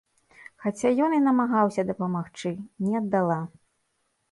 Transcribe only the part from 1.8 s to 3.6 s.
дапамагчы, не аддала.